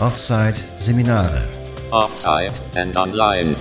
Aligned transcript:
Offside 0.00 0.54
Seminare. 0.78 1.42
Offside 1.90 2.52
and 2.76 2.96
online. 2.96 3.56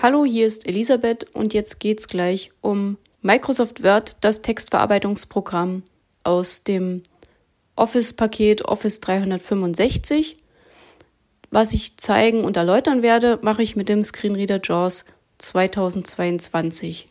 Hallo, 0.00 0.24
hier 0.24 0.46
ist 0.46 0.64
Elisabeth 0.68 1.26
und 1.34 1.52
jetzt 1.52 1.80
geht's 1.80 2.06
gleich 2.06 2.52
um 2.60 2.96
Microsoft 3.22 3.82
Word, 3.82 4.16
das 4.20 4.40
Textverarbeitungsprogramm 4.40 5.82
aus 6.22 6.62
dem 6.62 7.02
Office-Paket 7.74 8.66
Office 8.66 9.00
365. 9.00 10.36
Was 11.50 11.72
ich 11.72 11.96
zeigen 11.96 12.44
und 12.44 12.56
erläutern 12.56 13.02
werde, 13.02 13.40
mache 13.42 13.64
ich 13.64 13.74
mit 13.74 13.88
dem 13.88 14.04
Screenreader 14.04 14.60
JAWS 14.62 15.06
2022. 15.38 17.06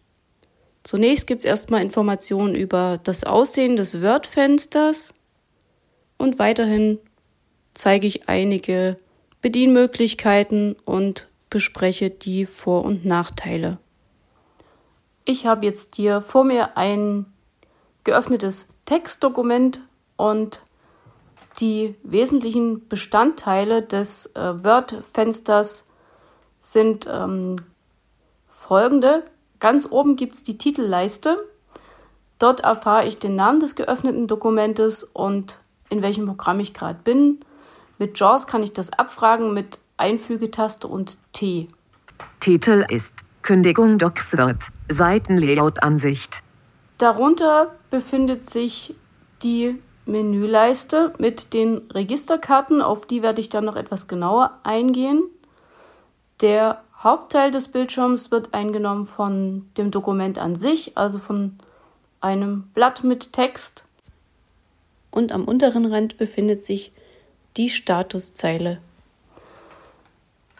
Zunächst 0.84 1.28
gibt 1.28 1.42
es 1.42 1.46
erstmal 1.46 1.82
Informationen 1.82 2.56
über 2.56 2.98
das 3.04 3.26
Aussehen 3.26 3.76
des 3.76 4.02
Word-Fensters 4.02 5.14
und 6.18 6.40
weiterhin 6.40 7.00
zeige 7.74 8.08
ich 8.08 8.30
einige 8.30 8.98
Bedienmöglichkeiten 9.42 10.76
und 10.86 11.28
bespreche 11.50 12.10
die 12.10 12.46
Vor- 12.46 12.86
und 12.86 13.06
Nachteile. 13.06 13.78
Ich 15.26 15.46
habe 15.46 15.66
jetzt 15.66 15.96
hier 15.96 16.22
vor 16.22 16.44
mir 16.44 16.78
ein 16.78 17.26
geöffnetes 18.04 18.68
Textdokument 18.86 19.82
und 20.18 20.62
die 21.60 21.96
wesentlichen 22.04 22.88
Bestandteile 22.88 23.82
des 23.82 24.28
äh, 24.36 24.64
Word-Fensters 24.64 25.86
sind 26.60 27.08
ähm, 27.10 27.58
folgende. 28.48 29.24
Ganz 29.60 29.88
oben 29.90 30.16
gibt 30.16 30.34
es 30.34 30.44
die 30.44 30.58
Titelleiste. 30.58 31.38
Dort 32.40 32.62
erfahre 32.62 33.08
ich 33.08 33.20
den 33.20 33.36
Namen 33.36 33.60
des 33.60 33.76
geöffneten 33.76 34.28
Dokumentes 34.28 35.04
und 35.04 35.60
in 35.90 36.02
welchem 36.02 36.26
Programm 36.26 36.60
ich 36.60 36.74
gerade 36.74 37.00
bin. 37.04 37.40
Mit 37.98 38.20
JAWS 38.20 38.48
kann 38.48 38.64
ich 38.64 38.74
das 38.74 38.92
abfragen 38.92 39.54
mit 39.54 39.80
Einfügetaste 39.98 40.88
und 40.88 41.18
T. 41.34 41.68
Titel 42.40 42.86
ist 42.90 43.14
Kündigung 43.42 43.98
DocSword, 43.98 44.58
Seitenlayout-Ansicht. 44.90 46.42
Darunter 46.98 47.76
befindet 47.90 48.50
sich 48.50 48.96
die 49.44 49.78
Menüleiste 50.06 51.14
mit 51.18 51.54
den 51.54 51.82
Registerkarten, 51.94 52.82
auf 52.82 53.06
die 53.06 53.22
werde 53.22 53.42
ich 53.42 53.50
dann 53.50 53.66
noch 53.66 53.76
etwas 53.76 54.08
genauer 54.08 54.60
eingehen. 54.64 55.24
Der 56.42 56.82
Hauptteil 57.02 57.52
des 57.52 57.68
Bildschirms 57.68 58.32
wird 58.32 58.54
eingenommen 58.54 59.06
von 59.06 59.68
dem 59.78 59.92
Dokument 59.92 60.40
an 60.40 60.56
sich, 60.56 60.98
also 60.98 61.20
von 61.20 61.58
einem 62.22 62.64
Blatt 62.74 63.04
mit 63.04 63.34
Text. 63.34 63.86
Und 65.14 65.32
am 65.32 65.44
unteren 65.46 65.86
Rand 65.86 66.18
befindet 66.18 66.64
sich 66.64 66.92
die 67.56 67.70
Statuszeile. 67.70 68.80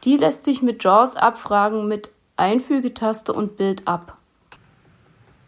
Die 0.04 0.16
lässt 0.16 0.44
sich 0.44 0.62
mit 0.62 0.84
JAWS 0.84 1.16
abfragen 1.16 1.88
mit 1.88 2.12
Einfügetaste 2.38 3.34
und 3.34 3.58
Bild 3.58 3.88
ab. 3.88 4.18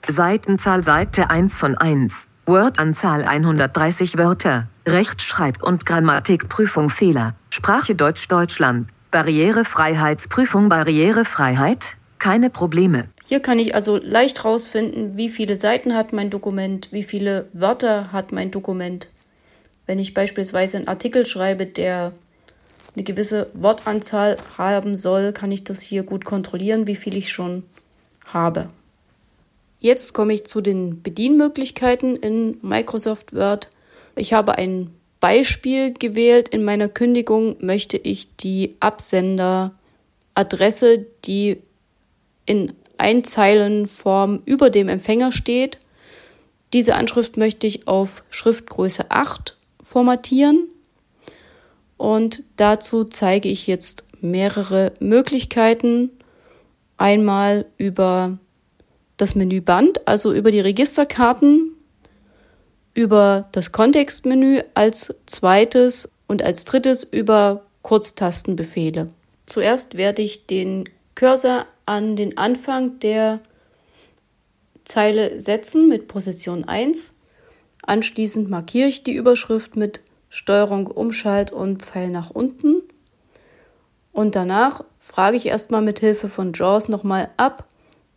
Seitenzahl 0.08 0.84
Seite 0.84 1.30
1 1.30 1.56
von 1.56 1.78
1. 1.78 2.14
Word-Anzahl 2.48 3.24
130 3.24 4.18
Wörter. 4.18 4.68
Rechtschreib- 4.88 5.62
und 5.62 5.86
Grammatikprüfung 5.86 6.90
Fehler. 6.90 7.36
Sprache 7.52 7.94
Deutsch 7.94 8.28
Deutschland. 8.28 8.90
Barrierefreiheitsprüfung 9.12 10.68
Barrierefreiheit. 10.68 11.96
Keine 12.18 12.50
Probleme. 12.50 13.10
Hier 13.28 13.40
kann 13.40 13.58
ich 13.58 13.74
also 13.74 13.98
leicht 13.98 14.46
rausfinden, 14.46 15.18
wie 15.18 15.30
viele 15.30 15.58
Seiten 15.58 15.96
hat 15.96 16.14
mein 16.14 16.30
Dokument, 16.30 16.90
wie 16.92 17.04
viele 17.04 17.48
Wörter 17.54 18.12
hat 18.12 18.32
mein 18.32 18.52
Dokument. 18.52 19.10
Wenn 19.88 19.98
ich 19.98 20.14
beispielsweise 20.14 20.78
einen 20.78 20.88
Artikel 20.88 21.26
schreibe, 21.26 21.66
der 21.66 22.14
eine 22.96 23.04
gewisse 23.04 23.50
Wortanzahl 23.54 24.38
haben 24.58 24.98
soll, 24.98 25.34
kann 25.34 25.52
ich 25.52 25.64
das 25.64 25.82
hier 25.82 26.04
gut 26.04 26.24
kontrollieren, 26.24 26.86
wie 26.86 26.96
viel 26.96 27.18
ich 27.18 27.32
schon 27.32 27.64
habe. 28.26 28.68
Jetzt 29.80 30.14
komme 30.14 30.34
ich 30.34 30.46
zu 30.46 30.62
den 30.62 31.02
Bedienmöglichkeiten 31.02 32.16
in 32.16 32.60
Microsoft 32.62 33.34
Word. 33.34 33.70
Ich 34.16 34.34
habe 34.34 34.58
ein 34.58 34.92
Beispiel 35.20 35.94
gewählt. 35.94 36.50
In 36.50 36.64
meiner 36.64 36.90
Kündigung 36.90 37.56
möchte 37.60 37.98
ich 37.98 38.36
die 38.38 38.76
Absenderadresse, 38.80 41.06
die 41.26 41.58
in 42.46 42.74
Einzeilenform 42.98 44.42
über 44.46 44.70
dem 44.70 44.90
Empfänger 44.90 45.32
steht. 45.32 45.80
Diese 46.74 46.96
Anschrift 46.96 47.38
möchte 47.38 47.68
ich 47.68 47.88
auf 47.88 48.24
Schriftgröße 48.30 49.12
8 49.12 49.56
formatieren. 49.82 50.68
Und 51.98 52.44
dazu 52.58 53.06
zeige 53.06 53.50
ich 53.50 53.68
jetzt 53.68 54.04
mehrere 54.22 54.94
Möglichkeiten. 55.00 56.10
Einmal 56.98 57.66
über 57.78 58.38
das 59.18 59.36
Menüband, 59.36 60.08
also 60.08 60.34
über 60.34 60.52
die 60.52 60.60
Registerkarten, 60.60 61.72
über 62.94 63.48
das 63.52 63.72
Kontextmenü 63.72 64.62
als 64.74 65.14
zweites 65.26 66.10
und 66.28 66.42
als 66.42 66.66
drittes 66.66 67.04
über 67.04 67.64
Kurztastenbefehle. 67.82 69.08
Zuerst 69.46 69.96
werde 69.96 70.22
ich 70.22 70.48
den 70.48 70.90
Cursor 71.14 71.66
an 71.86 72.16
den 72.16 72.38
Anfang 72.38 73.00
der 73.00 73.40
Zeile 74.86 75.40
setzen 75.40 75.90
mit 75.90 76.08
Position 76.08 76.64
1. 76.66 77.14
Anschließend 77.84 78.50
markiere 78.50 78.88
ich 78.88 79.04
die 79.04 79.14
Überschrift 79.14 79.76
mit 79.76 80.02
Steuerung 80.30 80.88
Umschalt 80.88 81.52
und 81.52 81.84
Pfeil 81.84 82.10
nach 82.10 82.30
unten. 82.30 82.82
Und 84.12 84.36
danach 84.36 84.84
frage 85.00 85.38
ich 85.38 85.46
erstmal 85.46 85.82
mit 85.82 86.00
Hilfe 86.00 86.30
von 86.30 86.54
JAWS 86.54 86.90
nochmal 86.90 87.30
ab, 87.38 87.66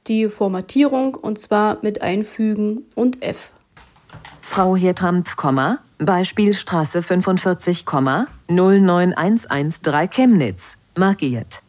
die 0.06 0.28
Formatierung 0.28 1.14
und 1.14 1.38
zwar 1.38 1.78
mit 1.82 2.02
Einfügen 2.02 2.86
und 2.94 3.22
F. 3.22 3.50
Frau 4.40 4.76
Hirtrampf, 4.76 5.36
Beispielstraße 5.98 7.02
45, 7.02 7.84
09113 8.48 10.10
Chemnitz, 10.10 10.76
markiert. 10.96 11.60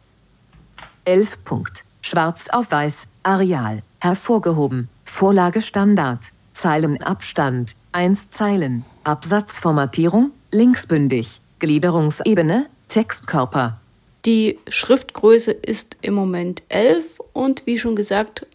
11 1.04 1.44
Punkt. 1.44 1.84
Schwarz 2.02 2.48
auf 2.50 2.70
weiß, 2.70 3.06
Areal, 3.22 3.82
hervorgehoben, 4.00 4.88
Vorlage 5.04 5.62
Standard, 5.62 6.20
Zeilenabstand, 6.52 7.74
1 7.92 8.30
Zeilen, 8.30 8.84
Absatzformatierung, 9.04 10.30
linksbündig, 10.50 11.40
Gliederungsebene, 11.58 12.66
Textkörper, 12.88 13.80
die 14.26 14.58
Schriftgröße 14.68 15.50
ist 15.50 15.96
im 16.02 16.12
Moment 16.12 16.62
11 16.68 17.20
und 17.32 17.66
wie 17.66 17.78
schon 17.78 17.96
gesagt, 17.96 18.46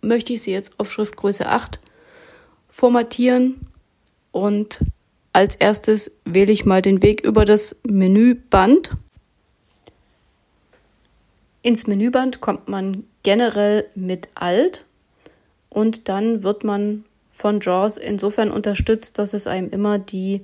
möchte 0.00 0.32
ich 0.32 0.42
sie 0.42 0.52
jetzt 0.52 0.78
auf 0.78 0.92
Schriftgröße 0.92 1.48
8 1.48 1.80
formatieren. 2.68 3.56
Und 4.30 4.78
als 5.32 5.56
erstes 5.56 6.12
wähle 6.24 6.52
ich 6.52 6.64
mal 6.64 6.82
den 6.82 7.02
Weg 7.02 7.22
über 7.22 7.44
das 7.44 7.74
Menüband. 7.82 8.92
Ins 11.62 11.86
Menüband 11.86 12.40
kommt 12.40 12.68
man 12.68 13.04
generell 13.22 13.86
mit 13.94 14.28
Alt 14.34 14.84
und 15.68 16.08
dann 16.08 16.42
wird 16.42 16.64
man 16.64 17.04
von 17.30 17.60
JAWS 17.60 17.96
insofern 17.96 18.50
unterstützt, 18.50 19.18
dass 19.18 19.34
es 19.34 19.46
einem 19.46 19.70
immer 19.70 19.98
die 19.98 20.42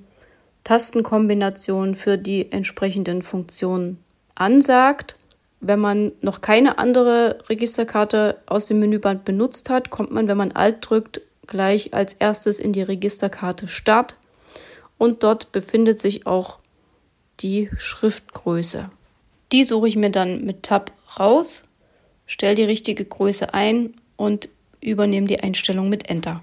Tastenkombination 0.65 1.95
für 1.95 2.19
die 2.19 2.51
entsprechenden 2.51 3.23
Funktionen 3.23 3.99
ansagt. 4.35 5.17
Wenn 5.61 5.79
man 5.79 6.13
noch 6.21 6.41
keine 6.41 6.79
andere 6.79 7.39
Registerkarte 7.49 8.39
aus 8.47 8.67
dem 8.67 8.81
Menüband 8.81 9.25
benutzt 9.25 9.71
hat, 9.71 9.91
kommt 9.91 10.11
man, 10.11 10.29
wenn 10.29 10.37
man 10.37 10.53
Alt 10.53 10.79
drückt, 10.89 11.21
gleich 11.47 11.95
als 11.95 12.15
erstes 12.15 12.59
in 12.59 12.73
die 12.73 12.83
Registerkarte 12.83 13.69
Start 13.69 14.17
und 14.99 15.23
dort 15.23 15.53
befindet 15.53 16.01
sich 16.01 16.27
auch 16.27 16.59
die 17.41 17.71
Schriftgröße. 17.77 18.91
Die 19.53 19.65
suche 19.65 19.89
ich 19.89 19.97
mir 19.97 20.11
dann 20.11 20.45
mit 20.45 20.63
Tab 20.63 20.93
raus, 21.19 21.63
stelle 22.27 22.55
die 22.55 22.65
richtige 22.65 23.05
Größe 23.05 23.55
ein 23.55 23.95
und 24.17 24.49
übernehme 24.81 25.27
die 25.27 25.41
Einstellung 25.41 25.89
mit 25.89 26.09
Enter. 26.09 26.41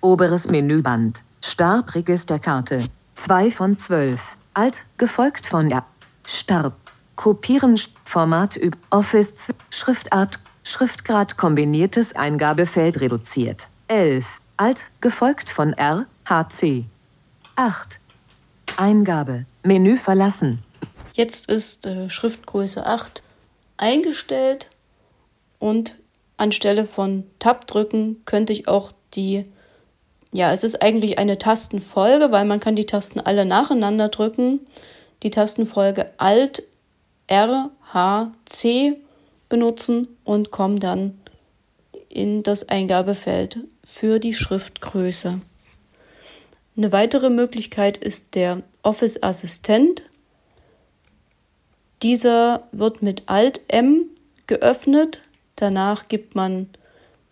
Oberes 0.00 0.48
Menüband. 0.48 1.22
Start 1.40 1.94
Registerkarte. 1.94 2.82
2 3.14 3.50
von 3.50 3.78
12. 3.78 4.36
Alt, 4.54 4.84
gefolgt 4.98 5.46
von 5.46 5.70
R. 5.70 5.84
Start. 6.26 6.74
Kopieren 7.16 7.78
Format 8.04 8.58
Office 8.90 9.34
Schriftart 9.70 10.40
Schriftgrad 10.64 11.36
kombiniertes 11.36 12.16
Eingabefeld 12.16 13.00
reduziert. 13.00 13.68
11 13.88 14.40
Alt 14.56 14.86
gefolgt 15.00 15.50
von 15.50 15.74
R 15.74 16.06
HC 16.28 16.86
8 17.56 18.00
Eingabe 18.76 19.44
Menü 19.62 19.96
verlassen. 19.96 20.62
Jetzt 21.12 21.48
ist 21.48 21.86
äh, 21.86 22.08
Schriftgröße 22.08 22.84
8 22.84 23.22
eingestellt 23.76 24.68
und 25.58 25.96
anstelle 26.36 26.86
von 26.86 27.24
Tab 27.38 27.66
drücken 27.66 28.22
könnte 28.24 28.52
ich 28.52 28.68
auch 28.68 28.92
die 29.14 29.44
ja, 30.34 30.52
es 30.52 30.64
ist 30.64 30.82
eigentlich 30.82 31.16
eine 31.20 31.38
Tastenfolge, 31.38 32.32
weil 32.32 32.44
man 32.44 32.58
kann 32.58 32.74
die 32.74 32.86
Tasten 32.86 33.20
alle 33.20 33.44
nacheinander 33.44 34.08
drücken. 34.08 34.66
Die 35.22 35.30
Tastenfolge 35.30 36.10
Alt, 36.16 36.64
R, 37.28 37.70
H, 37.92 38.32
C 38.44 38.96
benutzen 39.48 40.08
und 40.24 40.50
kommen 40.50 40.80
dann 40.80 41.20
in 42.08 42.42
das 42.42 42.68
Eingabefeld 42.68 43.60
für 43.84 44.18
die 44.18 44.34
Schriftgröße. 44.34 45.40
Eine 46.76 46.90
weitere 46.90 47.30
Möglichkeit 47.30 47.96
ist 47.96 48.34
der 48.34 48.64
Office 48.82 49.22
Assistent. 49.22 50.02
Dieser 52.04 52.64
wird 52.70 53.02
mit 53.02 53.22
Alt 53.26 53.62
M 53.68 54.04
geöffnet. 54.46 55.20
Danach 55.56 56.06
gibt 56.08 56.34
man 56.34 56.68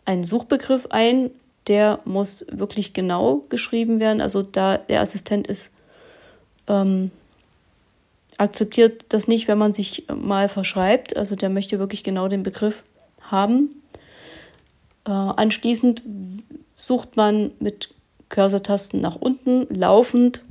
einen 0.07 0.25
Suchbegriff 0.25 0.87
ein. 0.89 1.31
Der 1.67 1.99
muss 2.07 2.47
wirklich 2.51 2.95
genau 2.95 3.45
geschrieben 3.51 4.01
werden. 4.01 4.23
Also 4.23 4.43
da 4.43 4.79
der 4.79 5.03
Assistent 5.03 5.47
ist, 5.47 5.71
ähm, 6.67 7.11
akzeptiert 8.39 9.05
das 9.11 9.29
nicht, 9.29 9.47
wenn 9.47 9.59
man 9.59 9.75
sich 9.75 10.07
mal 10.09 10.49
verschreibt. 10.49 11.19
Also 11.19 11.37
der 11.37 11.51
möchte 11.51 11.79
wirklich 11.79 12.03
genau 12.03 12.29
den 12.29 12.43
Begriff 12.43 12.83
haben. 13.21 13.69
Äh, 15.05 15.11
anschließend 15.11 16.01
sucht 16.75 17.17
man 17.17 17.51
mit 17.61 17.91
Cursor-Tasten 18.31 19.03
nach 19.03 19.17
unten 19.17 19.67
laufend 19.73 20.43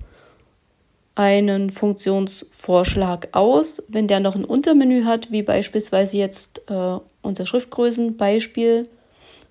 einen 1.16 1.70
Funktionsvorschlag 1.70 3.30
aus. 3.34 3.84
Wenn 3.88 4.08
der 4.08 4.20
noch 4.20 4.36
ein 4.36 4.46
Untermenü 4.46 5.04
hat, 5.04 5.32
wie 5.32 5.44
beispielsweise 5.44 6.18
jetzt 6.18 6.62
äh, 6.70 6.98
unser 7.22 7.46
Schriftgrößenbeispiel, 7.46 8.88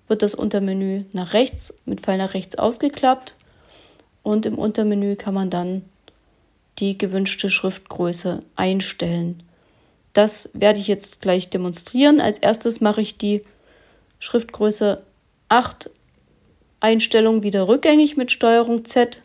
wird 0.07 0.21
das 0.21 0.35
Untermenü 0.35 1.05
nach 1.13 1.33
rechts 1.33 1.73
mit 1.85 2.01
Pfeil 2.01 2.17
nach 2.17 2.33
rechts 2.33 2.57
ausgeklappt 2.57 3.35
und 4.23 4.45
im 4.45 4.57
Untermenü 4.57 5.15
kann 5.15 5.33
man 5.33 5.49
dann 5.49 5.83
die 6.79 6.97
gewünschte 6.97 7.49
Schriftgröße 7.49 8.39
einstellen. 8.55 9.43
Das 10.13 10.49
werde 10.53 10.79
ich 10.79 10.87
jetzt 10.87 11.21
gleich 11.21 11.49
demonstrieren. 11.49 12.19
Als 12.19 12.39
erstes 12.39 12.81
mache 12.81 13.01
ich 13.01 13.17
die 13.17 13.43
Schriftgröße 14.19 15.01
8 15.47 15.89
Einstellung 16.79 17.43
wieder 17.43 17.67
rückgängig 17.67 18.17
mit 18.17 18.31
Steuerung 18.31 18.83
Z 18.85 19.19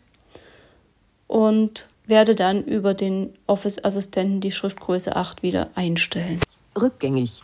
und 1.27 1.85
werde 2.07 2.35
dann 2.35 2.63
über 2.63 2.93
den 2.93 3.33
Office 3.45 3.83
Assistenten 3.83 4.41
die 4.41 4.51
Schriftgröße 4.51 5.15
8 5.15 5.43
wieder 5.43 5.69
einstellen. 5.75 6.39
Rückgängig. 6.79 7.43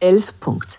11 0.00 0.40
Punkt. 0.40 0.78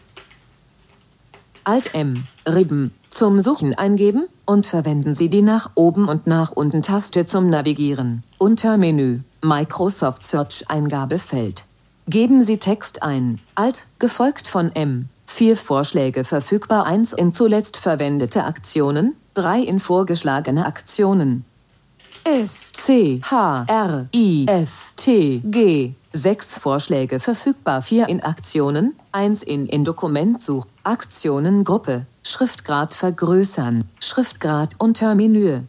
Alt 1.64 1.94
M, 1.94 2.26
Rippen, 2.48 2.94
zum 3.10 3.40
Suchen 3.40 3.74
eingeben 3.74 4.28
und 4.46 4.66
verwenden 4.66 5.16
Sie 5.16 5.30
die 5.30 5.42
nach 5.42 5.72
oben 5.76 6.08
und 6.08 6.28
nach 6.28 6.52
unten 6.52 6.82
Taste 6.82 7.26
zum 7.26 7.50
Navigieren. 7.50 8.24
Unter 8.38 8.78
Menü, 8.78 9.20
Microsoft 9.44 10.26
Search 10.26 10.66
Eingabefeld. 10.70 11.66
Geben 12.08 12.42
Sie 12.42 12.58
Text 12.58 13.04
ein, 13.04 13.40
Alt, 13.56 13.88
gefolgt 14.00 14.48
von 14.48 14.72
M. 14.74 15.10
Vier 15.26 15.58
Vorschläge 15.58 16.24
verfügbar, 16.24 16.86
1 16.86 17.12
in 17.14 17.34
zuletzt 17.34 17.76
verwendete 17.76 18.46
Aktionen, 18.46 19.16
3 19.38 19.60
in 19.60 19.80
vorgeschlagene 19.80 20.66
Aktionen. 20.66 21.46
S, 22.24 22.72
C, 22.74 23.22
H, 23.24 23.66
R, 23.68 24.08
I, 24.14 24.46
F, 24.48 24.94
T, 24.96 25.42
G. 25.46 25.94
6 26.12 26.56
Vorschläge 26.58 27.20
verfügbar, 27.20 27.84
4 27.84 28.10
in 28.10 28.24
Aktionen, 28.24 28.96
1 29.12 29.44
in 29.44 29.68
in 29.68 29.84
Dokumentsuch, 29.84 30.66
Aktionengruppe, 30.84 32.08
Schriftgrad 32.24 32.96
vergrößern, 32.96 33.84
Schriftgrad 34.00 34.74
unter 34.80 35.14
Menü, 35.14 35.62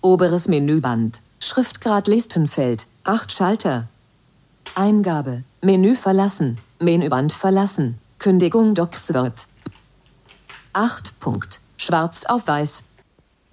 oberes 0.00 0.48
Menüband, 0.48 1.22
Schriftgrad 1.38 2.08
Listenfeld, 2.08 2.86
8 3.04 3.30
Schalter. 3.30 3.86
Eingabe, 4.74 5.44
Menü 5.60 5.94
verlassen, 5.94 6.58
Menüband 6.80 7.32
verlassen, 7.32 7.98
Kündigung 8.18 8.74
Docsword. 8.74 9.46
8 10.72 11.20
Punkt, 11.20 11.60
schwarz 11.76 12.24
auf 12.24 12.48
weiß. 12.48 12.82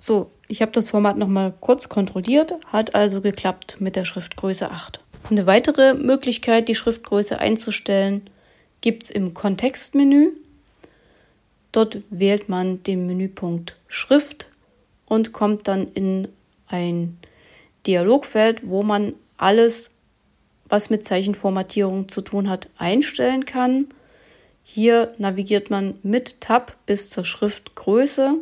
So, 0.02 0.32
ich 0.48 0.62
habe 0.62 0.72
das 0.72 0.90
Format 0.90 1.18
nochmal 1.18 1.54
kurz 1.60 1.90
kontrolliert, 1.90 2.54
hat 2.68 2.96
also 2.96 3.20
geklappt 3.20 3.78
mit 3.80 3.98
der 3.98 4.06
Schriftgröße 4.06 4.72
8. 4.72 5.02
Eine 5.30 5.46
weitere 5.46 5.94
Möglichkeit, 5.94 6.70
die 6.70 6.76
Schriftgröße 6.76 7.38
einzustellen, 7.38 8.30
gibt 8.80 9.04
es 9.04 9.12
im 9.12 9.34
Kontextmenü. 9.34 10.30
Dort 11.74 11.98
wählt 12.10 12.48
man 12.48 12.82
den 12.84 13.06
Menüpunkt 13.08 13.76
Schrift 13.90 14.48
und 15.06 15.34
kommt 15.34 15.68
dann 15.68 15.90
in 15.90 16.30
ein 16.68 17.18
Dialogfeld, 17.86 18.70
wo 18.70 18.84
man 18.84 19.16
alles 19.36 19.92
was 20.70 20.90
mit 20.90 21.04
Zeichenformatierung 21.04 22.08
zu 22.08 22.22
tun 22.22 22.50
hat, 22.50 22.70
einstellen 22.78 23.46
kann. 23.46 23.88
Hier 24.64 25.12
navigiert 25.18 25.70
man 25.70 25.96
mit 26.04 26.42
Tab 26.42 26.78
bis 26.86 27.10
zur 27.10 27.26
Schriftgröße, 27.26 28.36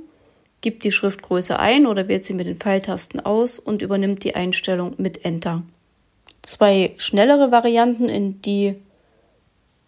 gibt 0.67 0.83
die 0.83 0.91
Schriftgröße 0.91 1.57
ein 1.57 1.87
oder 1.87 2.09
wählt 2.09 2.25
sie 2.25 2.33
mit 2.33 2.45
den 2.45 2.57
Pfeiltasten 2.57 3.21
aus 3.21 3.57
und 3.57 3.81
übernimmt 3.81 4.25
die 4.25 4.35
Einstellung 4.35 4.95
mit 4.97 5.23
Enter. 5.23 5.63
Zwei 6.41 6.93
schnellere 6.97 7.53
Varianten, 7.53 8.09
in 8.09 8.41
die 8.41 8.75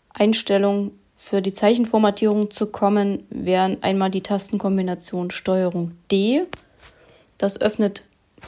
Einstellung 0.07 0.91
für 1.13 1.41
die 1.41 1.51
Zeichenformatierung 1.51 2.49
zu 2.49 2.67
kommen, 2.67 3.27
wären 3.29 3.83
einmal 3.83 4.09
die 4.09 4.23
Tastenkombination 4.23 5.31
STRG 5.31 5.89
D. 6.09 6.43
Das 7.37 7.59
öffnet 7.59 8.03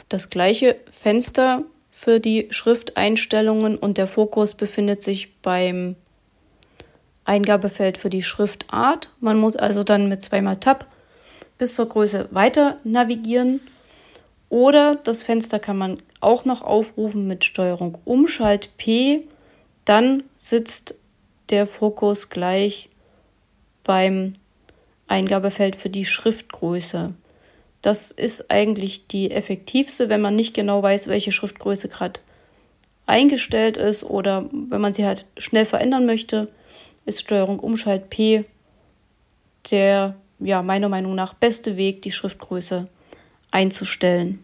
das 0.08 0.30
gleiche 0.30 0.76
Fenster 0.90 1.64
für 1.90 2.18
die 2.18 2.46
Schrifteinstellungen 2.48 3.76
und 3.76 3.98
der 3.98 4.06
Fokus 4.06 4.54
befindet 4.54 5.02
sich 5.02 5.38
beim 5.42 5.96
Eingabefeld 7.26 7.98
für 7.98 8.08
die 8.08 8.22
Schriftart. 8.22 9.10
Man 9.20 9.38
muss 9.38 9.54
also 9.54 9.84
dann 9.84 10.08
mit 10.08 10.22
zweimal 10.22 10.56
Tab 10.56 10.86
bis 11.62 11.76
zur 11.76 11.88
Größe 11.88 12.26
weiter 12.32 12.78
navigieren. 12.82 13.60
Oder 14.48 14.96
das 14.96 15.22
Fenster 15.22 15.60
kann 15.60 15.78
man 15.78 16.02
auch 16.18 16.44
noch 16.44 16.60
aufrufen 16.60 17.28
mit 17.28 17.44
Steuerung 17.44 17.98
Umschalt 18.04 18.76
P. 18.78 19.24
Dann 19.84 20.24
sitzt 20.34 20.96
der 21.50 21.68
Fokus 21.68 22.30
gleich 22.30 22.88
beim 23.84 24.32
Eingabefeld 25.06 25.76
für 25.76 25.88
die 25.88 26.04
Schriftgröße. 26.04 27.14
Das 27.80 28.10
ist 28.10 28.50
eigentlich 28.50 29.06
die 29.06 29.30
effektivste, 29.30 30.08
wenn 30.08 30.20
man 30.20 30.34
nicht 30.34 30.54
genau 30.54 30.82
weiß, 30.82 31.06
welche 31.06 31.30
Schriftgröße 31.30 31.86
gerade 31.86 32.18
eingestellt 33.06 33.76
ist 33.76 34.02
oder 34.02 34.50
wenn 34.50 34.80
man 34.80 34.94
sie 34.94 35.06
halt 35.06 35.26
schnell 35.36 35.66
verändern 35.66 36.06
möchte, 36.06 36.48
ist 37.06 37.20
Steuerung 37.20 37.60
Umschalt 37.60 38.10
P 38.10 38.42
der 39.70 40.16
ja 40.44 40.62
meiner 40.62 40.88
Meinung 40.88 41.14
nach 41.14 41.34
beste 41.34 41.76
Weg, 41.76 42.02
die 42.02 42.12
Schriftgröße 42.12 42.86
einzustellen. 43.50 44.42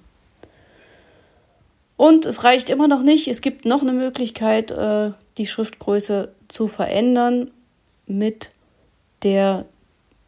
Und 1.96 2.26
es 2.26 2.44
reicht 2.44 2.70
immer 2.70 2.86
noch 2.86 3.02
nicht. 3.02 3.26
Es 3.26 3.40
gibt 3.40 3.64
noch 3.64 3.82
eine 3.82 3.92
Möglichkeit, 3.92 4.70
äh, 4.70 5.10
die 5.36 5.46
Schriftgröße 5.46 6.32
zu 6.46 6.68
verändern 6.68 7.50
mit 8.06 8.50
der 9.22 9.66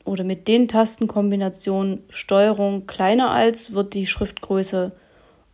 oder 0.04 0.24
mit 0.24 0.48
den 0.48 0.66
Tastenkombinationen 0.66 2.02
Steuerung 2.08 2.86
kleiner 2.86 3.30
als 3.30 3.72
wird 3.74 3.94
die 3.94 4.06
Schriftgröße 4.06 4.92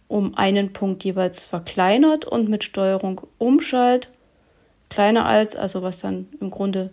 um 0.08 0.34
einen 0.36 0.72
Punkt 0.72 1.04
jeweils 1.04 1.44
verkleinert 1.44 2.24
und 2.24 2.48
mit 2.48 2.64
Steuerung 2.64 3.20
Umschalt 3.38 4.08
kleiner 4.88 5.26
als, 5.26 5.56
also 5.56 5.82
was 5.82 5.98
dann 6.00 6.28
im 6.40 6.50
Grunde 6.50 6.90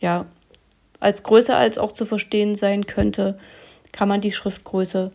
ja 0.00 0.26
als 1.04 1.22
größer 1.22 1.56
als 1.56 1.78
auch 1.78 1.92
zu 1.92 2.06
verstehen 2.06 2.56
sein 2.56 2.86
könnte, 2.86 3.36
kann 3.92 4.08
man 4.08 4.20
die 4.20 4.32
Schriftgröße 4.32 5.10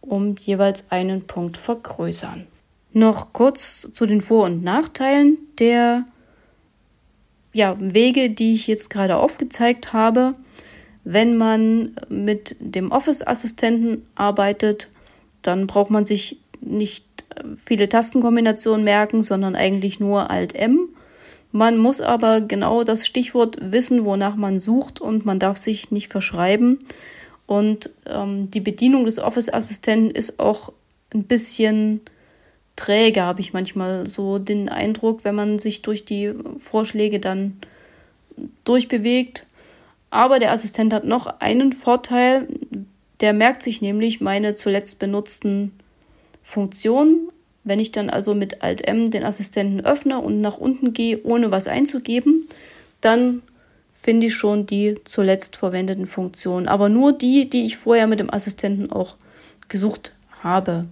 um 0.00 0.36
jeweils 0.40 0.84
einen 0.88 1.26
Punkt 1.26 1.56
vergrößern. 1.56 2.46
Noch 2.92 3.32
kurz 3.32 3.88
zu 3.92 4.06
den 4.06 4.20
Vor- 4.20 4.46
und 4.46 4.64
Nachteilen 4.64 5.38
der 5.58 6.06
ja, 7.52 7.76
Wege, 7.78 8.30
die 8.30 8.54
ich 8.54 8.66
jetzt 8.66 8.90
gerade 8.90 9.16
aufgezeigt 9.16 9.92
habe. 9.92 10.34
Wenn 11.04 11.36
man 11.36 11.96
mit 12.08 12.56
dem 12.58 12.90
Office-Assistenten 12.90 14.06
arbeitet, 14.14 14.88
dann 15.42 15.66
braucht 15.66 15.90
man 15.90 16.04
sich 16.04 16.38
nicht 16.60 17.04
viele 17.56 17.88
Tastenkombinationen 17.88 18.84
merken, 18.84 19.22
sondern 19.22 19.56
eigentlich 19.56 20.00
nur 20.00 20.30
Alt-M. 20.30 20.88
Man 21.52 21.78
muss 21.78 22.00
aber 22.00 22.40
genau 22.40 22.84
das 22.84 23.06
Stichwort 23.06 23.56
wissen, 23.60 24.04
wonach 24.04 24.36
man 24.36 24.60
sucht 24.60 25.00
und 25.00 25.26
man 25.26 25.38
darf 25.38 25.56
sich 25.56 25.90
nicht 25.90 26.08
verschreiben. 26.08 26.78
Und 27.46 27.90
ähm, 28.06 28.50
die 28.50 28.60
Bedienung 28.60 29.04
des 29.04 29.18
Office-Assistenten 29.18 30.10
ist 30.10 30.38
auch 30.38 30.72
ein 31.12 31.24
bisschen 31.24 32.00
träge, 32.76 33.22
habe 33.22 33.40
ich 33.40 33.52
manchmal 33.52 34.06
so 34.06 34.38
den 34.38 34.68
Eindruck, 34.68 35.24
wenn 35.24 35.34
man 35.34 35.58
sich 35.58 35.82
durch 35.82 36.04
die 36.04 36.32
Vorschläge 36.58 37.18
dann 37.18 37.56
durchbewegt. 38.64 39.46
Aber 40.10 40.38
der 40.38 40.52
Assistent 40.52 40.92
hat 40.92 41.04
noch 41.04 41.26
einen 41.40 41.72
Vorteil, 41.72 42.48
der 43.20 43.32
merkt 43.32 43.62
sich 43.62 43.82
nämlich 43.82 44.20
meine 44.20 44.54
zuletzt 44.54 44.98
benutzten 44.98 45.72
Funktionen. 46.42 47.19
Wenn 47.70 47.78
ich 47.78 47.92
dann 47.92 48.10
also 48.10 48.34
mit 48.34 48.64
Alt 48.64 48.88
M 48.88 49.12
den 49.12 49.22
Assistenten 49.22 49.82
öffne 49.86 50.18
und 50.18 50.40
nach 50.40 50.58
unten 50.58 50.92
gehe, 50.92 51.22
ohne 51.22 51.52
was 51.52 51.68
einzugeben, 51.68 52.48
dann 53.00 53.42
finde 53.92 54.26
ich 54.26 54.34
schon 54.34 54.66
die 54.66 54.96
zuletzt 55.04 55.54
verwendeten 55.54 56.06
Funktionen. 56.06 56.66
Aber 56.66 56.88
nur 56.88 57.12
die, 57.12 57.48
die 57.48 57.66
ich 57.66 57.76
vorher 57.76 58.08
mit 58.08 58.18
dem 58.18 58.28
Assistenten 58.28 58.90
auch 58.90 59.14
gesucht 59.68 60.10
habe. 60.42 60.82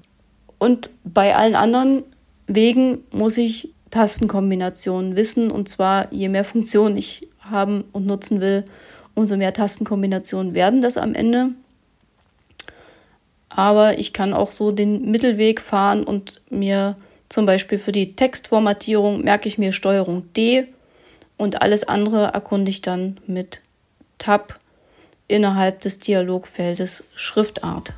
Und 0.59 0.91
bei 1.03 1.35
allen 1.35 1.57
anderen 1.57 2.05
Wegen 2.47 2.99
muss 3.11 3.37
ich 3.39 3.71
Tastenkombinationen 3.91 5.17
wissen. 5.17 5.51
Und 5.51 5.69
zwar, 5.69 6.13
je 6.13 6.29
mehr 6.29 6.45
Funktionen 6.45 6.97
ich 6.97 7.27
haben 7.41 7.83
und 7.91 8.07
nutzen 8.07 8.41
will, 8.41 8.65
umso 9.17 9.37
mehr 9.37 9.53
Tastenkombinationen 9.53 10.55
werden 10.55 10.81
das 10.81 10.97
am 10.97 11.15
Ende. 11.15 11.51
Aber 13.49 13.99
ich 13.99 14.13
kann 14.13 14.35
auch 14.35 14.51
so 14.51 14.73
den 14.73 15.11
Mittelweg 15.11 15.61
fahren 15.61 16.05
und 16.05 16.41
mir 16.51 16.97
zum 17.29 17.47
Beispiel 17.47 17.79
für 17.79 17.93
die 17.93 18.15
Textformatierung 18.15 19.23
merke 19.23 19.49
ich 19.49 19.59
mir 19.59 19.73
Steuerung 19.73 20.33
D 20.35 20.67
und 21.37 21.63
alles 21.63 21.85
andere 21.85 22.27
erkunde 22.27 22.71
ich 22.71 22.83
dann 22.83 23.19
mit 23.27 23.61
Tab 24.19 24.59
innerhalb 25.29 25.81
des 25.81 25.99
Dialogfeldes 25.99 27.05
Schriftart. 27.15 27.93